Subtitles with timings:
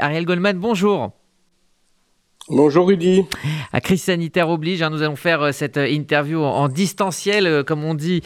[0.00, 1.10] Ariel Goldman, bonjour.
[2.48, 3.24] Bonjour Rudy.
[3.72, 7.64] À crise sanitaire oblige, hein, nous allons faire euh, cette euh, interview en distanciel, euh,
[7.64, 8.22] comme on dit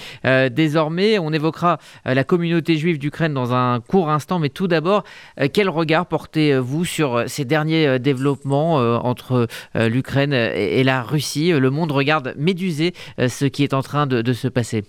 [0.51, 1.19] désormais.
[1.19, 5.05] On évoquera la communauté juive d'Ukraine dans un court instant, mais tout d'abord,
[5.53, 11.53] quel regard portez-vous sur ces derniers développements entre l'Ukraine et la Russie?
[11.53, 14.85] Le monde regarde médusé ce qui est en train de se passer.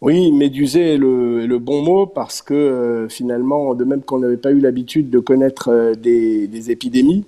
[0.00, 4.52] Oui, médusé est le, bon mot parce que euh, finalement, de même qu'on n'avait pas
[4.52, 7.24] eu l'habitude de connaître euh, des, épidémies,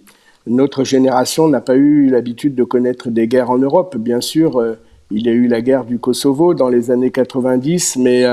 [0.46, 3.96] notre génération n'a pas eu l'habitude de connaître des guerres en Europe.
[3.96, 4.74] Bien sûr, euh,
[5.10, 8.24] il y a eu la guerre du Kosovo dans les années 90, mais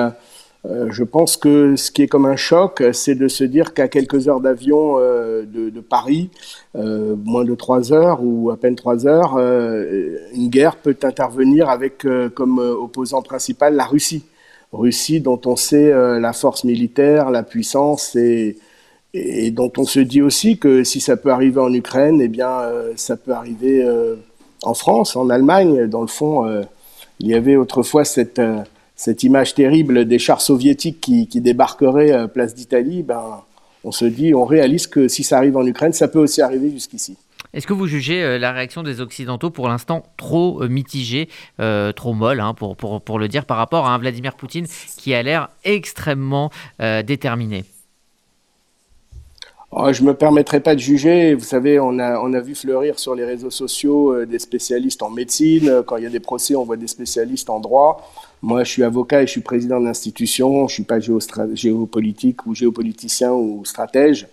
[0.89, 4.27] je pense que ce qui est comme un choc, c'est de se dire qu'à quelques
[4.27, 6.30] heures d'avion de, de, Paris,
[6.76, 12.59] moins de trois heures ou à peine trois heures, une guerre peut intervenir avec comme
[12.59, 14.26] opposant principal la Russie.
[14.73, 18.57] Russie dont on sait euh, la force militaire, la puissance et,
[19.13, 22.49] et, dont on se dit aussi que si ça peut arriver en Ukraine, eh bien
[22.49, 24.15] euh, ça peut arriver euh,
[24.63, 25.88] en France, en Allemagne.
[25.88, 26.45] Dans le fond,
[27.20, 28.41] il y avait autrefois cette,
[28.98, 33.04] cette image terrible des chars soviétiques qui, débarqueraient place d'Italie.
[33.04, 33.43] Ben,
[33.84, 36.70] on se dit, on réalise que si ça arrive en Ukraine, ça peut aussi arriver
[36.70, 37.15] jusqu'ici.
[37.54, 41.91] Est-ce que vous jugez euh, la réaction des Occidentaux pour l'instant trop euh, mitigée, euh,
[41.91, 44.67] trop molle, hein, pour, le dire, par rapport à un Vladimir Poutine
[44.98, 47.63] qui a l'air extrêmement déterminé?
[49.71, 51.34] Oh, Je ne me permettrai pas de juger.
[51.34, 55.10] Vous savez, on a, on a vu fleurir sur les réseaux sociaux des spécialistes en
[55.10, 55.84] médecine.
[55.85, 58.10] Quand il y a des procès, on voit des spécialistes en droit.
[58.41, 60.68] Moi, je suis avocat et je suis président d'institution.
[60.68, 60.99] Je ne suis pas
[61.54, 64.28] géopolitique ou géopoliticien ou stratège.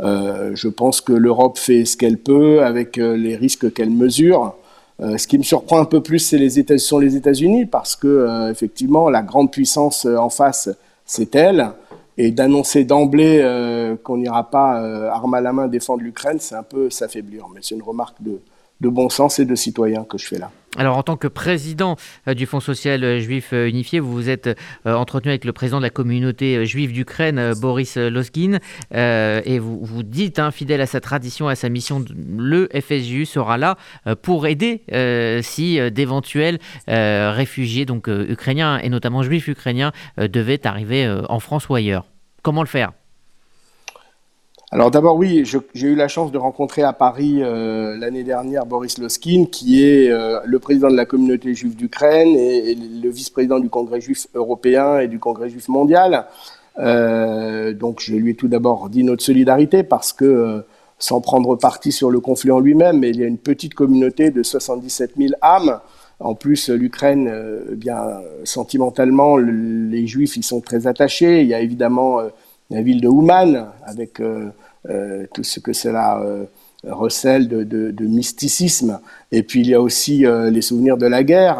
[0.00, 4.56] Euh, je pense que l'Europe fait ce qu'elle peut avec euh, les risques qu'elle mesure.
[5.00, 7.96] Euh, ce qui me surprend un peu plus, c'est les États, sont les États-Unis parce
[7.96, 10.68] que effectivement, la grande puissance en face,
[11.04, 11.70] c'est elle.
[12.16, 13.42] Et d'annoncer d'emblée
[14.04, 14.78] qu'on n'ira pas
[15.10, 17.48] arme à la main défendre l'Ukraine, c'est un peu s'affaiblir.
[17.52, 18.40] Mais c'est une remarque de,
[18.80, 20.50] de bon sens et de citoyen que je fais là.
[20.76, 21.96] Alors, en tant que président
[22.26, 24.50] euh, du Fonds social euh, juif euh, unifié, vous vous êtes
[24.84, 28.58] entretenu avec le président de la communauté juive d'Ukraine, Boris Loskin,
[28.92, 32.04] et vous, vous dites, hein, fidèle à sa tradition, à sa mission,
[32.36, 33.76] le FSJU sera là
[34.22, 34.82] pour aider
[35.42, 42.06] si d'éventuels réfugiés, donc ukrainiens et notamment juifs ukrainiens, devaient arriver en France ou ailleurs.
[42.42, 42.92] Comment le faire?
[44.70, 48.98] Alors d'abord oui, j'ai eu la chance de rencontrer à Paris euh, l'année dernière Boris
[48.98, 53.68] Loskin, qui est euh, le président de la communauté juive d'Ukraine et, le vice-président du
[53.68, 56.26] Congrès juif européen et du Congrès juif mondial.
[56.78, 60.64] Euh, donc je lui ai tout d'abord dit notre solidarité parce que
[60.98, 64.42] sans prendre parti sur le conflit en lui-même, il y a une petite communauté de
[64.42, 65.80] 77 000 âmes.
[66.20, 67.30] En plus, l'Ukraine,
[67.70, 68.02] eh bien
[68.44, 71.42] sentimentalement, les Juifs, ils sont très attachés.
[71.42, 72.20] Il y a évidemment
[72.70, 74.20] la ville de Ouman avec
[74.90, 76.44] euh, tout ce que cela euh,
[76.84, 79.00] recèle de, mysticisme.
[79.32, 81.58] Et puis il y a aussi euh, les souvenirs de la guerre,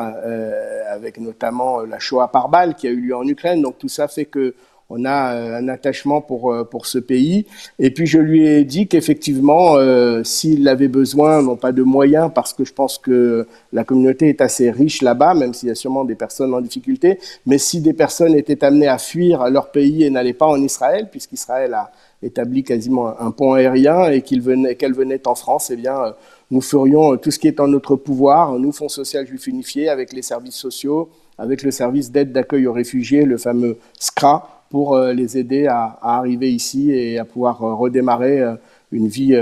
[0.90, 3.62] avec notamment la Shoah par balle qui a eu lieu en Ukraine.
[3.62, 4.54] Donc tout ça fait que
[4.90, 7.46] on a un attachement pour, pour ce pays.
[7.78, 9.76] Et puis je lui ai dit qu'effectivement,
[10.24, 14.40] s'il avait besoin, non pas de moyens, parce que je pense que la communauté est
[14.40, 17.94] assez riche là-bas, même s'il y a sûrement des personnes en difficulté, mais si des
[17.94, 21.90] personnes étaient amenées à fuir leur pays et n'allaient pas en Israël, puisqu'Israël a
[22.24, 26.12] établi quasiment un pont aérien et qu'elle venait, venait en France, eh bien, euh,
[26.50, 29.88] nous ferions euh, tout ce qui est en notre pouvoir, nous, Fonds social juif unifié,
[29.88, 34.96] avec les services sociaux, avec le service d'aide d'accueil aux réfugiés, le fameux SCRA, pour
[34.96, 38.42] euh, les aider à, arriver ici et à pouvoir redémarrer
[38.90, 39.36] une vie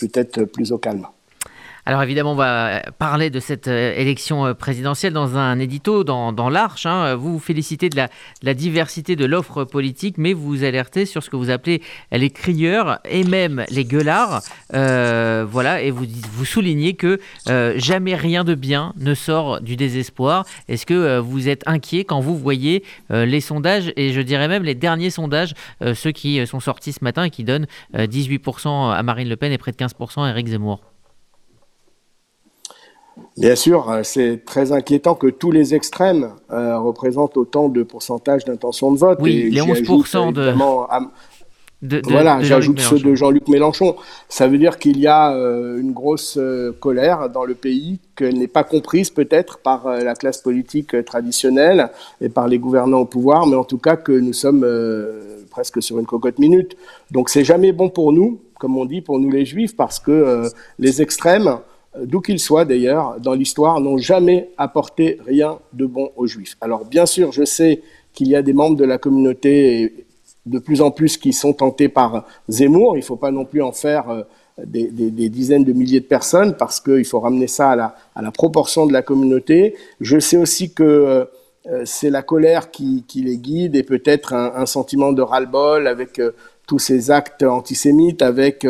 [0.00, 1.08] peut-être plus au calme.
[1.88, 6.50] Alors évidemment, on va parler de cette euh, élection euh, présidentielle dans un édito dans,
[6.50, 6.84] l'Arche.
[6.84, 7.14] Hein.
[7.14, 11.30] Vous vous félicitez de la, diversité de l'offre politique, mais vous vous alertez sur ce
[11.30, 11.80] que vous appelez
[12.10, 14.42] les crieurs et même les gueulards.
[14.74, 16.06] Euh, voilà, et vous,
[16.44, 17.20] soulignez que
[17.76, 20.44] jamais rien de bien ne sort du désespoir.
[20.68, 24.74] Est-ce que vous êtes inquiet quand vous voyez les sondages, et je dirais même les
[24.74, 25.54] derniers sondages,
[25.94, 29.58] ceux qui sont sortis ce matin et qui donnent 18% à Marine Le Pen et
[29.58, 30.95] près de 15% à Éric Zemmour?
[33.36, 38.46] Bien sûr, euh, c'est très inquiétant que tous les extrêmes euh, représentent autant de pourcentage
[38.46, 39.18] d'intention de vote.
[39.20, 40.32] Oui, les 11%
[41.82, 42.00] de...
[42.08, 43.96] voilà, j'ajoute ceux de Jean-Luc Mélenchon.
[44.30, 46.38] Ça veut dire qu'il y a euh, une grosse
[46.80, 51.90] colère dans le pays, qu'elle n'est pas comprise peut-être par la classe politique traditionnelle
[52.22, 54.66] et par les gouvernants au pouvoir, mais en tout cas que nous sommes
[55.50, 56.74] presque sur une cocotte minute.
[57.10, 60.48] Donc c'est jamais bon pour nous, comme on dit, pour nous les juifs, parce que
[60.78, 61.58] les extrêmes
[62.04, 66.56] d'où qu'ils soient d'ailleurs, dans l'histoire, n'ont jamais apporté rien de bon aux Juifs.
[66.60, 67.82] Alors bien sûr, je sais
[68.12, 70.06] qu'il y a des membres de la communauté,
[70.46, 72.96] de plus en plus qui sont tentés par Zemmour.
[72.96, 74.24] Il ne faut pas non plus en faire
[74.64, 74.90] des,
[75.28, 79.02] dizaines de milliers de personnes parce qu'il faut ramener ça à la, proportion de la
[79.02, 79.74] communauté.
[80.00, 81.28] Je sais aussi que
[81.84, 86.20] c'est la colère qui, qui, les guide et peut-être un, un, sentiment de ras-le-bol avec
[86.66, 88.66] tous ces actes antisémites, avec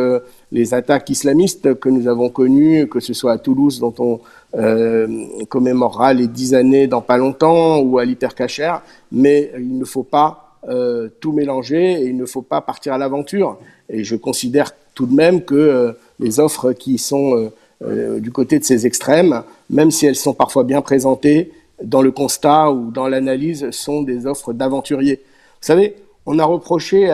[0.52, 4.20] les attaques islamistes que nous avons connues, que ce soit à Toulouse, dont on
[4.56, 5.06] euh,
[5.48, 8.74] commémorera les dix années dans pas longtemps, ou à l'hypercacher,
[9.12, 12.98] mais il ne faut pas euh, tout mélanger et il ne faut pas partir à
[12.98, 13.58] l'aventure.
[13.88, 17.50] Et je considère tout de même que euh, les offres qui sont
[17.82, 21.52] du côté de ces extrêmes, même si elles sont parfois bien présentées,
[21.82, 25.20] dans le constat ou dans l'analyse, sont des offres d'aventuriers.
[25.60, 25.94] Vous savez,
[26.24, 27.10] on a reproché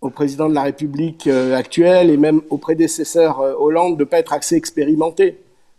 [0.00, 4.08] au président de la République euh, actuelle et même aux prédécesseurs euh, Hollande de ne
[4.08, 5.38] pas être assez expérimentés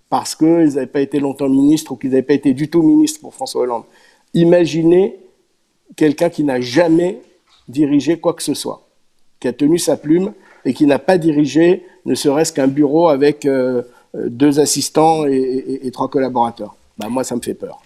[0.10, 3.21] parce qu'ils n'avaient pas été longtemps ministres ou qu'ils n'avaient pas été du tout ministres
[3.21, 3.83] pour François Hollande.
[4.33, 5.16] Imaginez
[5.95, 7.21] quelqu'un qui n'a jamais
[7.68, 8.88] dirigé quoi que ce soit,
[9.39, 10.33] qui a tenu sa plume
[10.66, 13.83] et qui n'a pas dirigé ne serait-ce qu'un bureau avec euh,
[14.16, 16.75] deux assistants et, trois collaborateurs.
[16.98, 17.80] Bah, moi, ça me fait peur.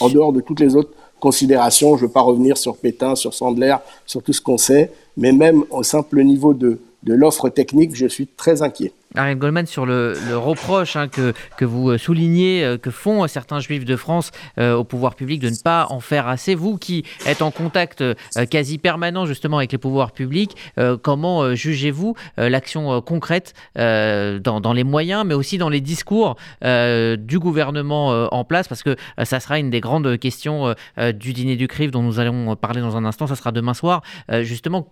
[0.00, 0.92] en dehors de toutes les autres
[1.32, 3.76] je ne veux pas revenir sur Pétain, sur Sandler,
[4.06, 8.26] sur tout ce qu'on sait, mais même au simple niveau de l'offre technique, je suis
[8.26, 8.92] très inquiet.
[9.16, 13.60] Ariel Goldman, sur le, reproche hein, que, que, vous euh, soulignez, euh, que font certains
[13.60, 17.04] juifs de France euh, au pouvoir public de ne pas en faire assez, vous qui
[17.24, 18.02] êtes en contact
[18.50, 20.56] quasi permanent justement avec les pouvoirs publics,
[21.02, 28.44] comment jugez-vous l'action concrète dans, les moyens, mais aussi dans les discours du gouvernement en
[28.44, 28.68] place?
[28.68, 30.74] Parce que ça sera une des grandes questions
[31.14, 34.02] du dîner du CRIF dont nous allons parler dans un instant, ça sera demain soir.
[34.42, 34.88] justement,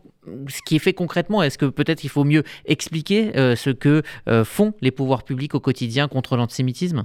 [0.48, 4.02] ce qui est fait concrètement, est-ce que peut-être il faut mieux expliquer ce que euh,
[4.44, 7.04] font les pouvoirs publics au quotidien contre l'antisémitisme?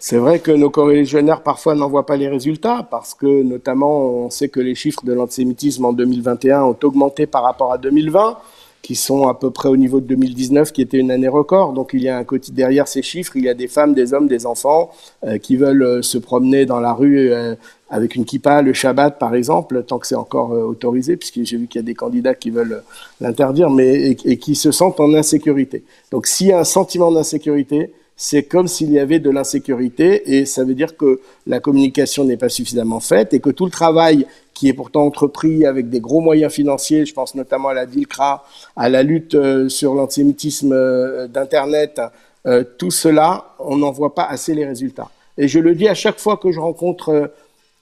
[0.00, 4.30] C'est vrai que nos corréligionnaires parfois n'en voient pas les résultats parce que notamment on
[4.30, 8.38] sait que les chiffres de l'antisémitisme en 2021 ont augmenté par rapport à 2020
[8.82, 11.72] qui sont à peu près au niveau de 2019 qui était une année record.
[11.72, 14.14] Donc il y a un côté derrière ces chiffres, il y a des femmes, des
[14.14, 14.90] hommes, des enfants
[15.24, 17.32] euh, qui veulent euh, se promener dans la rue
[17.90, 21.56] avec une kippa le Shabbat par exemple, tant que c'est encore euh, autorisé, puisque j'ai
[21.56, 22.80] vu qu'il y a des candidats qui veulent euh,
[23.20, 25.84] l'interdire, mais et, qui se sentent en insécurité.
[26.10, 30.44] Donc s'il y a un sentiment d'insécurité, c'est comme s'il y avait de l'insécurité, et
[30.44, 34.26] ça veut dire que la communication n'est pas suffisamment faite, et que tout le travail
[34.58, 38.44] qui est pourtant entrepris avec des gros moyens financiers, je pense notamment à la DILCRA,
[38.74, 42.00] à la lutte euh, sur l'antisémitisme d'Internet,
[42.78, 45.10] tout cela, on n'en voit pas assez les résultats.
[45.36, 47.30] Et je le dis à chaque fois que je rencontre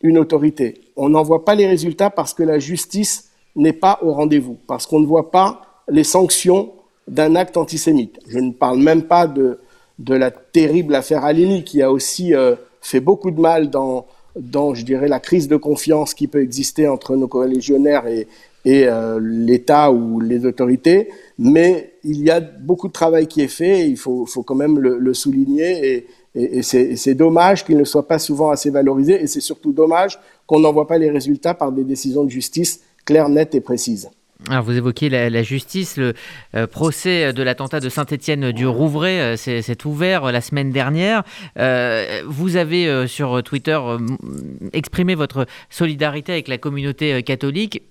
[0.02, 0.80] une autorité.
[0.96, 4.86] On n'en voit pas les résultats parce que la justice n'est pas au rendez-vous, parce
[4.86, 6.72] qu'on ne voit pas les sanctions
[7.06, 8.18] d'un acte antisémite.
[8.28, 9.60] Je ne parle même pas de,
[9.98, 14.06] de la terrible affaire Alini qui a aussi euh, fait beaucoup de mal dans,
[14.38, 18.26] dans, je dirais, la crise de confiance qui peut exister entre nos collégionnaires et,
[18.66, 21.08] euh, l'État ou les autorités.
[21.38, 24.78] Mais il y a beaucoup de travail qui est fait, il faut, faut quand même
[24.78, 29.26] le, le souligner, et, et, c'est dommage qu'il ne soit pas souvent assez valorisé, et
[29.26, 33.28] c'est surtout dommage qu'on n'en voit pas les résultats par des décisions de justice claires,
[33.28, 34.10] nettes et précises.
[34.48, 36.14] Alors vous évoquez la, justice, le
[36.54, 41.24] euh, procès de l'attentat de Saint-Étienne du Rouvray euh, s'est ouvert euh, la semaine dernière.
[42.26, 43.78] vous avez sur Twitter
[44.72, 47.82] exprimé votre solidarité avec la communauté catholique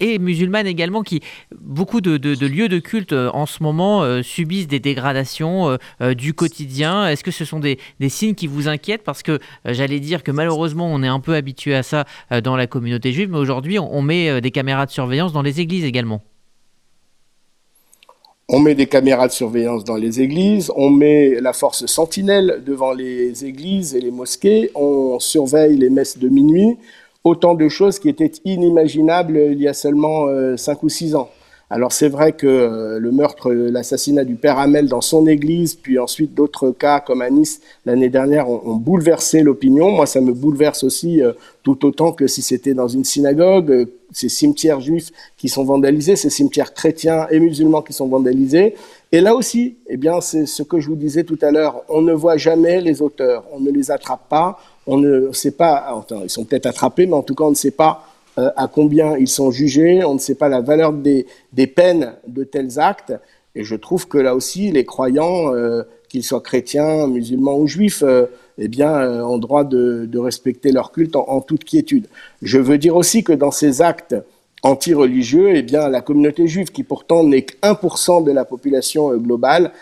[0.00, 1.20] et musulmane également, qui
[1.60, 6.34] beaucoup de, lieux de culte euh, en ce moment euh, subissent des dégradations euh, du
[6.34, 7.08] quotidien.
[7.08, 7.78] Est-ce que ce sont des,
[8.08, 9.02] signes qui vous inquiètent?
[9.02, 12.04] Parce que j'allais dire que malheureusement, on est un peu habitué à ça
[12.42, 15.84] dans la communauté juive, mais aujourd'hui, on, met des caméras de surveillance dans les églises
[15.84, 16.22] également.
[18.48, 22.92] On met des caméras de surveillance dans les églises, on met la force sentinelle devant
[22.92, 26.76] les églises et les mosquées, on surveille les messes de minuit,
[27.24, 31.30] autant de choses qui étaient inimaginables il y a seulement euh, cinq ou six ans.
[31.70, 35.98] Alors c'est vrai que euh, le meurtre, l'assassinat du père Hamel dans son église, puis
[35.98, 39.90] ensuite d'autres cas comme à Nice l'année dernière ont, bouleversé l'opinion.
[39.90, 44.28] Moi, ça me bouleverse aussi euh, tout autant que si c'était dans une synagogue, ces
[44.28, 48.74] cimetières juifs qui sont vandalisés, ces cimetières chrétiens et musulmans qui sont vandalisés.
[49.10, 52.02] Et là aussi, eh bien, c'est ce que je vous disais tout à l'heure, on
[52.02, 56.30] ne voit jamais les auteurs, on ne les attrape pas, on ne sait pas, ils
[56.30, 58.06] sont peut-être attrapés, mais en tout cas, on ne sait pas
[58.38, 61.26] euh, à combien ils sont jugés, on ne sait pas la valeur des,
[61.66, 63.14] peines de tels actes.
[63.54, 68.02] Et je trouve que là aussi, les croyants, euh, qu'ils soient chrétiens, musulmans ou juifs,
[68.02, 68.26] euh,
[68.58, 72.06] eh bien, ont droit de, respecter leur culte en, toute quiétude.
[72.42, 74.16] Je veux dire aussi que dans ces actes
[74.62, 79.72] anti-religieux, eh bien, la communauté juive, qui pourtant n'est que 1% de la population globale,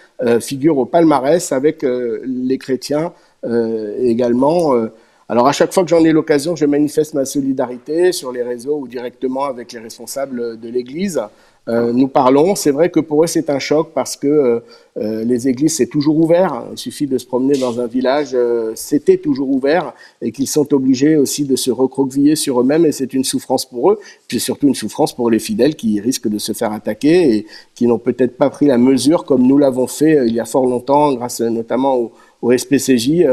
[0.40, 4.74] figure au palmarès avec les chrétiens, euh, également.
[4.74, 4.92] Euh,
[5.28, 8.78] Alors à chaque fois que j'en ai l'occasion, je manifeste ma solidarité sur les réseaux
[8.78, 11.20] ou directement avec les responsables de l'Église.
[11.68, 12.56] Euh, nous parlons.
[12.56, 14.60] C'est vrai que pour eux, c'est un choc parce que euh,
[14.96, 16.64] euh, les églises, c'est toujours ouvert.
[16.72, 18.36] Il suffit de se promener dans un village,
[18.74, 23.14] c'était toujours ouvert et qu'ils sont obligés aussi de se recroqueviller sur eux-mêmes et c'est
[23.14, 26.52] une souffrance pour eux, puis surtout une souffrance pour les fidèles qui risquent de se
[26.52, 30.34] faire attaquer et qui n'ont peut-être pas pris la mesure comme nous l'avons fait il
[30.34, 33.24] y a fort longtemps, grâce notamment au, au SPCJ,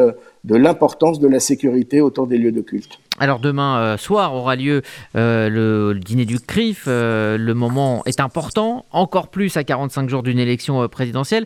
[0.45, 2.99] de l'importance de la sécurité autour des lieux de culte.
[3.19, 4.81] Alors demain euh, soir aura lieu
[5.15, 6.85] euh, le, dîner du CRIF.
[6.87, 11.45] Euh, le moment est important, encore plus à 45 jours d'une élection présidentielle.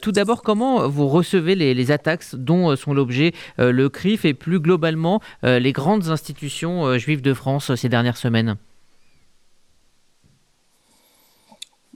[0.00, 5.20] tout d'abord, comment vous recevez les, attaques dont sont l'objet le CRIF et plus globalement
[5.42, 8.56] les grandes institutions juives de France ces dernières semaines?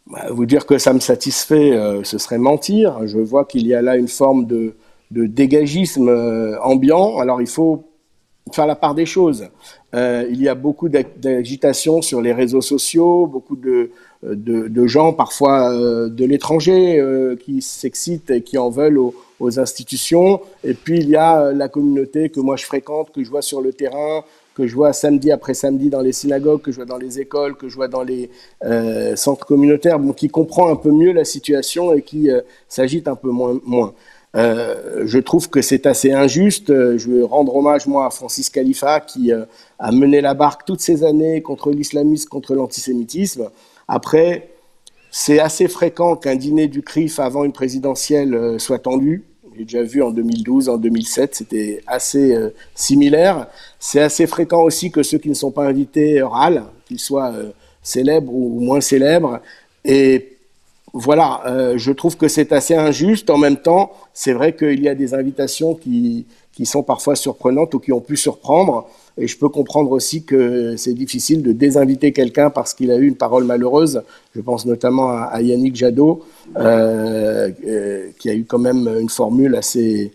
[0.07, 3.07] Bah, Vous dire que ça me satisfait, ce serait mentir.
[3.07, 4.75] Je vois qu'il y a là une forme de
[5.26, 6.09] dégagisme
[6.62, 7.19] ambiant.
[7.19, 7.85] Alors il faut
[8.52, 9.49] faire la part des choses.
[9.95, 13.90] Euh, il y a beaucoup d'agitation sur les réseaux sociaux, beaucoup de,
[14.23, 19.14] de, de gens, parfois euh, de l'étranger, euh, qui s'excitent et qui en veulent aux,
[19.59, 20.40] institutions.
[20.62, 23.61] Et puis il y a la communauté que moi je fréquente, que je vois sur
[23.61, 24.23] le terrain,
[24.54, 27.57] que je vois samedi après samedi dans les synagogues, que je vois dans les écoles,
[27.57, 28.31] que je vois dans les
[28.64, 32.31] euh, centres communautaires, bon, qui comprend un peu mieux la situation et qui
[32.69, 33.92] s'agite un peu moins.
[34.35, 36.71] Euh, je trouve que c'est assez injuste.
[36.71, 39.45] Euh, je veux rendre hommage, moi, à Francis Khalifa, qui euh,
[39.79, 43.51] a mené la barque toutes ces années contre l'islamisme, contre l'antisémitisme.
[43.89, 44.49] Après,
[45.11, 49.25] c'est assez fréquent qu'un dîner du CRIF avant une présidentielle soit tendu.
[49.55, 52.35] J'ai déjà vu en 2012, en 2007, c'était assez
[52.75, 53.49] similaire.
[53.79, 57.35] C'est assez fréquent aussi que ceux qui ne sont pas invités râlent, qu'ils soient
[57.83, 59.41] célèbres ou moins célèbres.
[59.85, 60.32] Et
[60.94, 63.30] voilà, euh, je trouve que c'est assez injuste.
[63.30, 67.75] En même temps, c'est vrai qu'il y a des invitations qui, qui sont parfois surprenantes
[67.75, 68.87] ou qui ont pu surprendre.
[69.16, 73.06] Et je peux comprendre aussi que c'est difficile de désinviter quelqu'un parce qu'il a eu
[73.06, 74.02] une parole malheureuse.
[74.34, 76.25] Je pense notamment à, Yannick Jadot,
[76.56, 80.12] euh, euh, qui a eu quand même une formule assez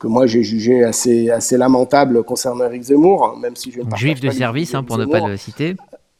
[0.00, 4.20] que moi j'ai jugé assez, assez lamentable concernant Eric Zemmour, même si je ne Juif
[4.20, 5.76] de service, hein, pour ne pas le citer.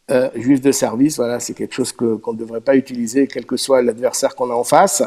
[0.08, 3.44] Euh, juif de service, voilà, c'est quelque chose que qu'on ne devrait pas utiliser, quel
[3.44, 5.02] que soit l'adversaire qu'on a en face.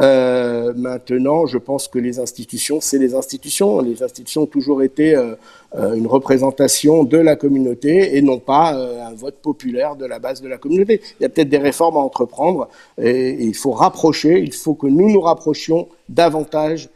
[0.00, 3.80] Euh, maintenant, je pense que les institutions, c'est les institutions.
[3.80, 5.36] Les institutions ont toujours été euh,
[5.76, 10.18] euh une représentation de la communauté et non pas euh, un vote populaire de la
[10.18, 11.00] base de la communauté.
[11.20, 12.68] Il y a peut-être des réformes à entreprendre
[13.00, 16.88] et, et il faut rapprocher, il faut que nous nous rapprochions davantage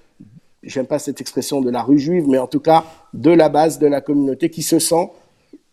[0.66, 3.78] j'aime pas cette expression de la rue juive, mais en tout cas de la base
[3.78, 5.11] de la communauté qui se sent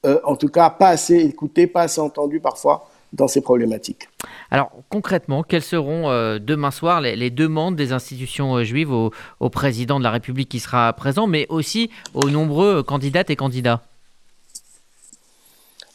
[0.04, 4.10] euh, en tout cas pas assez écouté, pas assez entendu parfois dans ces problématiques.
[4.50, 10.00] Alors concrètement, quelles seront euh, demain soir les, demandes des institutions euh, juives au, président
[10.00, 13.82] de la République qui sera présent, mais aussi aux nombreux candidates et candidats?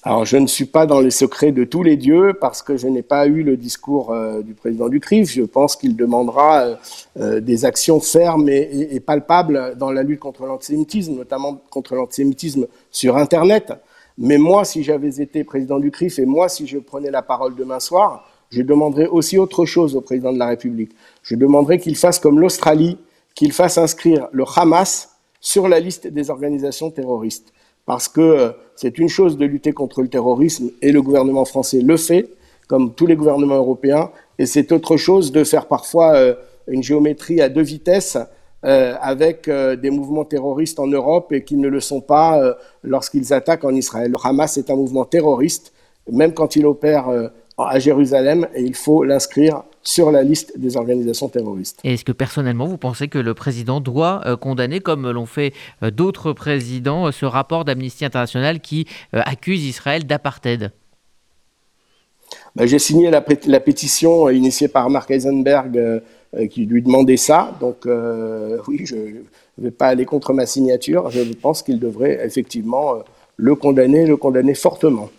[0.04, 2.86] Alors, je ne suis pas dans les secrets de tous les dieux parce que je
[2.86, 5.28] n'ai pas eu le discours du président du CRIF.
[5.28, 6.78] Je pense qu'il demandera
[7.16, 13.16] des actions fermes et, et, palpables dans la lutte contre l'antisémitisme, notamment contre l'antisémitisme sur
[13.16, 13.72] Internet.
[14.18, 17.54] Mais moi, si j'avais été président du CRIF et moi, si je prenais la parole
[17.54, 20.92] demain soir, je demanderais aussi autre chose au président de la République.
[21.22, 22.98] Je demanderais qu'il fasse comme l'Australie,
[23.34, 27.52] qu'il fasse inscrire le Hamas sur la liste des organisations terroristes.
[27.84, 31.80] Parce que euh, c'est une chose de lutter contre le terrorisme et le gouvernement français
[31.80, 32.30] le fait,
[32.68, 36.34] comme tous les gouvernements européens, et c'est autre chose de faire parfois euh,
[36.66, 38.18] une géométrie à deux vitesses
[38.66, 43.32] avec euh, des mouvements terroristes en Europe et qui ne le sont pas euh, lorsqu'ils
[43.32, 44.10] attaquent en Israël.
[44.10, 45.72] Le Hamas est un mouvement terroriste,
[46.10, 47.06] même quand il opère
[47.58, 51.80] à Jérusalem, et il faut l'inscrire sur la liste des organisations terroristes.
[51.84, 57.10] est-ce que personnellement, vous pensez que le président doit condamner, comme l'ont fait d'autres présidents,
[57.10, 60.70] ce rapport d'Amnesty International qui accuse Israël d'apartheid?
[62.54, 66.00] Ben, J'ai signé la, la, pétition initiée par Mark Eisenberg euh,
[66.44, 67.56] qui lui demandait ça.
[67.60, 69.22] Donc euh, oui, je ne
[69.58, 71.10] vais pas aller contre ma signature.
[71.10, 72.98] Je pense qu'il devrait effectivement euh,
[73.36, 75.10] le condamner, le condamner fortement.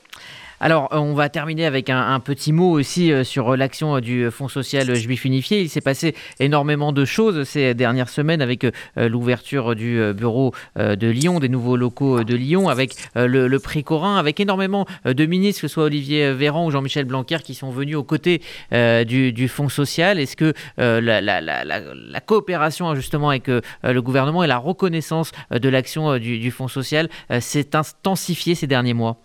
[0.59, 4.31] Alors, euh, on va terminer avec un, petit mot aussi euh, sur l'action euh, du
[4.31, 5.61] Fonds social juif unifié.
[5.61, 11.39] Il s'est passé énormément de choses ces dernières semaines avec l'ouverture du bureau de Lyon,
[11.39, 15.73] des nouveaux locaux de Lyon, avec le, prix Corin, avec énormément de ministres, que ce
[15.73, 20.19] soit Olivier Véran ou Jean-Michel Blanquer, qui sont venus aux côtés du, Fonds social.
[20.19, 26.67] Est-ce que la, coopération justement avec le gouvernement et la reconnaissance de l'action du Fonds
[26.67, 27.09] social
[27.39, 29.17] s'est intensifiée ces derniers mois?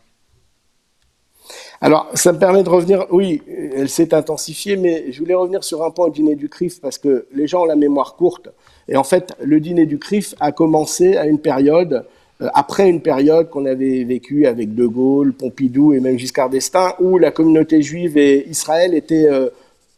[1.83, 3.43] Alors, ça me permet de revenir, oui,
[3.77, 6.97] elle s'est intensifiée, mais je voulais revenir sur un point au dîner du CRIF, parce
[6.97, 8.49] que les gens ont la mémoire courte.
[8.89, 12.05] Et en fait, le dîner du CRIF a commencé à une période
[12.55, 17.19] après une période qu'on avait vécue avec De Gaulle, Pompidou et même Giscard d'Estaing, où
[17.19, 19.29] la communauté juive et Israël étaient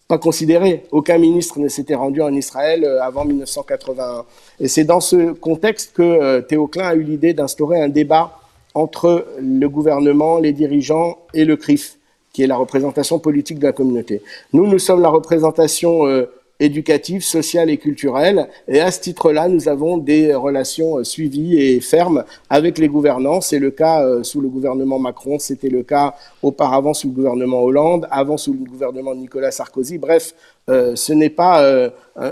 [0.09, 0.85] pas considérés.
[0.91, 4.25] Aucun ministre ne s'était rendu en Israël avant 1981.
[4.61, 8.39] Et c'est dans ce contexte que Théo Klein a eu l'idée d'instaurer un débat
[8.75, 11.99] entre le gouvernement, les dirigeants et le CRIF,
[12.33, 14.23] qui est la représentation politique de la communauté.
[14.53, 16.27] Nous, nous sommes la représentation euh,
[16.65, 18.49] éducative, sociale et culturelle.
[18.69, 23.41] Et à ce titre-là, nous avons des relations euh, suivies et fermes avec les gouvernants.
[23.41, 27.63] C'est le cas euh, sous le gouvernement Macron, c'était le cas auparavant sous le gouvernement
[27.63, 29.99] Hollande, avant sous le gouvernement de Nicolas Sarkozy.
[29.99, 30.35] Bref,
[30.71, 31.63] euh, ce n'est pas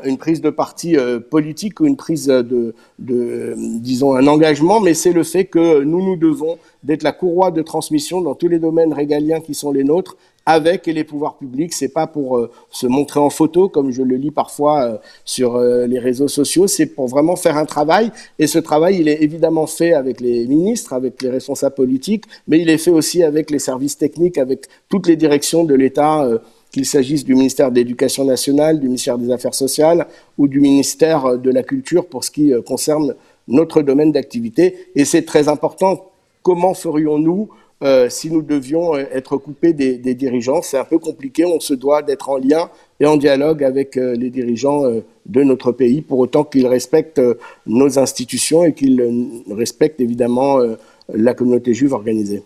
[0.05, 0.97] une prise de parti
[1.31, 6.03] politique ou une prise de, de disons, un engagement, mais c'est le fait que nous
[6.03, 9.85] nous devons d'être la courroie de transmission dans tous les domaines régaliens qui sont les
[9.85, 11.73] nôtres, avec les pouvoirs publics.
[11.73, 15.57] C'est pas pour euh, se montrer en photo, comme je le lis parfois euh, sur
[15.57, 16.67] euh, les réseaux sociaux.
[16.67, 18.11] C'est pour vraiment faire un travail.
[18.39, 22.59] Et ce travail, il est évidemment fait avec les ministres, avec les responsables politiques, mais
[22.59, 26.29] il est fait aussi avec les services techniques, avec toutes les directions de l'État
[26.73, 30.07] qu'il s'agisse du ministère de l'Éducation nationale, du ministère des Affaires sociales
[30.39, 33.15] ou du ministère de la Culture pour ce qui concerne
[33.47, 34.89] notre domaine d'activité.
[34.95, 36.07] Et c'est très important.
[36.43, 37.51] Comment ferions-nous
[37.83, 40.63] euh, si nous devions euh, être coupés des, dirigeants.
[40.63, 42.71] C'est un peu compliqué, on se doit d'être en lien
[43.01, 44.85] et en dialogue avec euh, les dirigeants
[45.27, 47.21] de notre pays, pour autant qu'ils respectent
[47.67, 49.03] nos institutions et qu'ils
[49.51, 50.59] respectent évidemment
[51.13, 52.41] la communauté juive organisée.